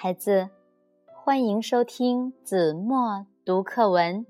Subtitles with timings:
[0.00, 0.48] 孩子，
[1.12, 4.24] 欢迎收听子墨读课文。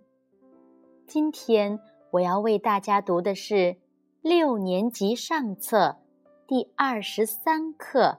[1.07, 1.79] 今天
[2.13, 3.77] 我要为大家读的是
[4.23, 5.99] 六年级上册
[6.47, 8.01] 第二十三课《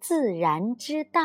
[0.00, 1.20] 自然之道》。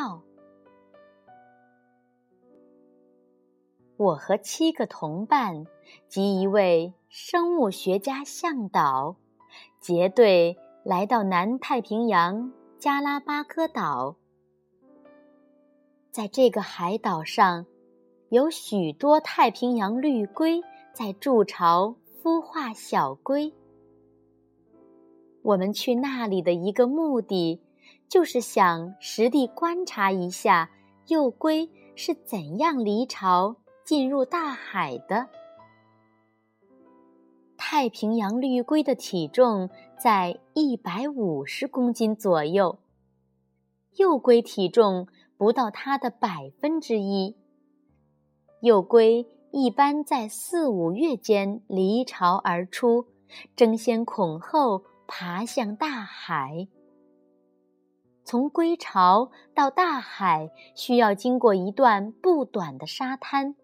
[3.95, 5.65] 我和七个同伴
[6.09, 9.15] 及一位生物学家向导
[9.79, 14.17] 结队来到南太平洋加拉巴哥岛。
[16.17, 17.67] 在这个海岛上，
[18.29, 23.53] 有许多太平洋绿龟在筑巢孵化小龟。
[25.43, 27.61] 我们去那里的一个目的，
[28.09, 30.71] 就是想实地观察一下
[31.05, 33.55] 幼龟是怎样离巢
[33.85, 35.27] 进入大海的。
[37.57, 39.69] 太平洋绿龟的体重
[39.99, 42.79] 在一百五十公斤左右，
[43.97, 45.07] 幼龟体重。
[45.37, 47.35] 不到它的百分之一。
[48.61, 53.05] 幼龟一般在四五月间离巢而出，
[53.55, 56.67] 争先恐后爬向大海。
[58.23, 63.55] 从归巢到大海需要经过一段不短的沙滩，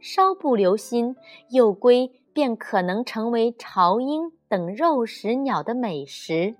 [0.00, 1.16] 稍不留心，
[1.50, 6.56] 幼龟便可能成为巢鹰等肉食鸟的美食。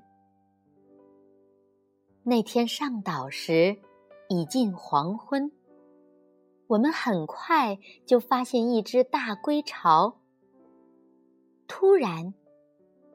[2.22, 3.77] 那天上岛时。
[4.28, 5.53] 已近黄昏，
[6.67, 10.20] 我们很快就发现一只大龟巢。
[11.69, 12.33] 突然，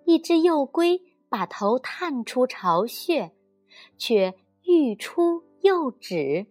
[0.05, 3.31] 一只幼龟把头探出巢穴，
[3.97, 6.45] 却欲出又止，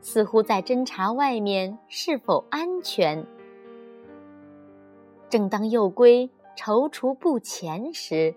[0.00, 3.26] 似乎在侦查外面是否安全。
[5.28, 8.36] 正当幼龟踌躇不前时，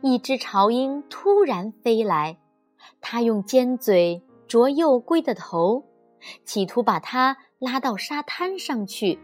[0.00, 2.38] 一只巢鹰突然飞来，
[3.02, 4.22] 它用尖嘴。
[4.48, 5.84] 啄幼龟的头，
[6.44, 9.18] 企图把它拉到沙滩上去。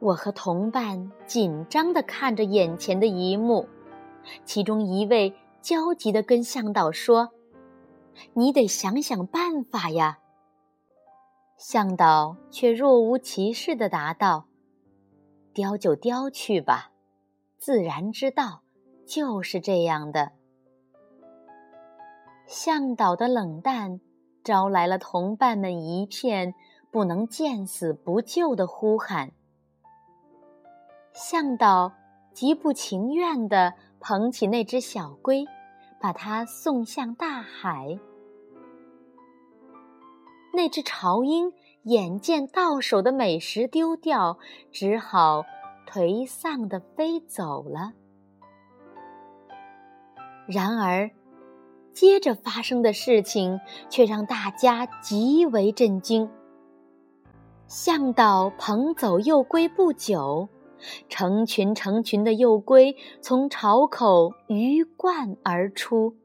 [0.00, 3.68] 我和同伴紧张地看着眼前的一幕，
[4.44, 7.30] 其中一位焦急地跟向导说
[8.34, 10.18] ：“你得想想办法呀。”
[11.56, 14.46] 向导却若无其事地答道
[15.54, 16.90] ：“叼就叼去吧，
[17.58, 18.62] 自然之道
[19.06, 20.32] 就是这样的。”
[22.46, 24.00] 向导的冷淡，
[24.42, 26.54] 招来了同伴们一片
[26.90, 29.32] 不能见死不救的呼喊。
[31.12, 31.92] 向导
[32.32, 35.46] 极不情愿地捧起那只小龟，
[36.00, 37.98] 把它送向大海。
[40.52, 41.52] 那只潮鹰
[41.84, 44.38] 眼见到手的美食丢掉，
[44.70, 45.44] 只好
[45.86, 47.92] 颓丧地飞走了。
[50.46, 51.10] 然而，
[51.94, 56.28] 接着发生的事情却让大家极为震惊。
[57.66, 60.48] 向导捧走幼龟不久，
[61.08, 66.16] 成群成群的幼龟从巢口鱼贯而出。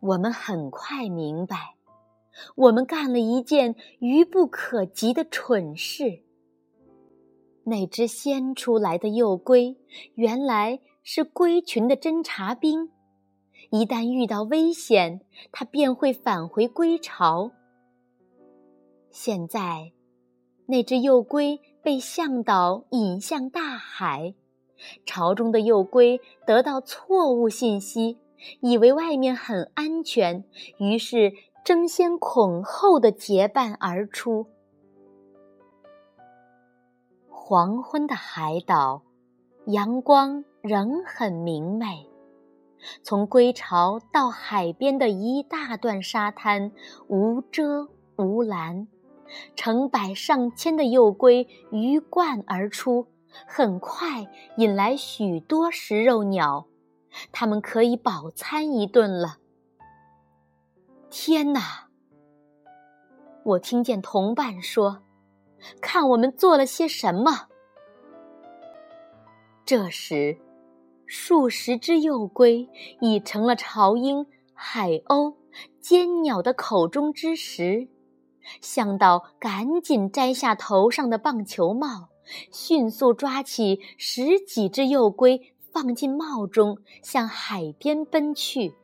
[0.00, 1.74] 我们很快明白，
[2.54, 6.22] 我们干了一件愚不可及的蠢事。
[7.64, 9.76] 那只先出来的幼龟，
[10.14, 12.90] 原来是龟群的侦察兵。
[13.70, 15.20] 一旦遇到危险，
[15.52, 17.50] 它便会返回归巢。
[19.10, 19.92] 现在，
[20.66, 24.34] 那只幼龟被向导引向大海，
[25.04, 28.18] 巢中的幼龟得到错误信息，
[28.60, 30.44] 以为外面很安全，
[30.78, 34.46] 于是争先恐后的结伴而出。
[37.28, 39.02] 黄昏的海岛，
[39.66, 42.07] 阳光仍很明媚。
[43.02, 46.72] 从归巢到海边的一大段沙滩
[47.08, 48.88] 无遮无拦，
[49.56, 53.06] 成百上千的幼龟鱼贯而出，
[53.46, 54.26] 很快
[54.56, 56.66] 引来许多食肉鸟，
[57.32, 59.38] 它们可以饱餐一顿了。
[61.10, 61.88] 天哪！
[63.44, 65.02] 我听见同伴说
[65.80, 67.48] ：“看我们做了些什么。”
[69.64, 70.38] 这时。
[71.08, 72.68] 数十只幼龟
[73.00, 75.34] 已成了巢鹰、海鸥、
[75.80, 77.88] 尖鸟的口中之食。
[78.60, 82.10] 向导赶紧摘下头上的棒球帽，
[82.52, 88.74] 迅速抓起十几只幼龟放进帽中，向海边奔去。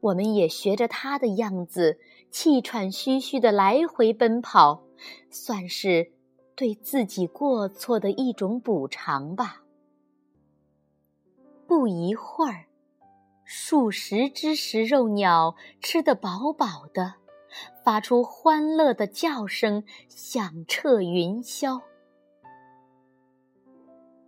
[0.00, 1.98] 我们也学着他的样子，
[2.30, 4.82] 气喘吁吁地来回奔跑，
[5.30, 6.12] 算是
[6.54, 9.62] 对自己过错的一种补偿吧。
[11.68, 12.64] 不一会儿，
[13.44, 17.16] 数十只食肉鸟吃得饱饱的，
[17.84, 21.82] 发出欢乐的叫声，响彻云霄。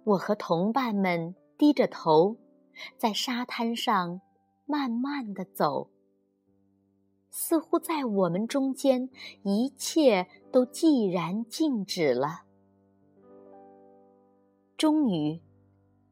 [0.05, 2.37] 我和同伴们低着头，
[2.99, 4.21] 在沙滩上
[4.67, 5.89] 慢慢的走，
[7.31, 9.09] 似乎在我们中间，
[9.45, 12.43] 一切都寂然静止了。
[14.77, 15.41] 终于，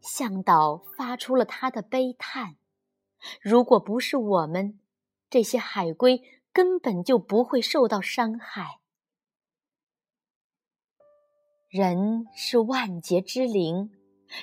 [0.08, 2.56] 向导发出了他的悲叹。
[3.42, 4.80] 如果不是我们，
[5.28, 8.80] 这些海龟根本就不会受到伤害。
[11.68, 13.90] 人是万劫之灵，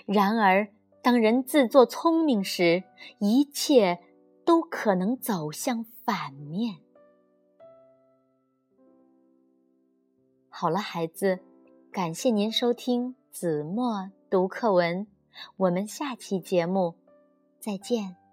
[0.06, 0.72] 然而
[1.02, 2.84] 当人自作聪明时，
[3.20, 4.00] 一切
[4.46, 6.82] 都可能走向反面。
[10.50, 11.40] 好了，孩子，
[11.92, 15.08] 感谢您收听子墨读课文，
[15.58, 16.96] 我们下期节目
[17.60, 18.25] 再见。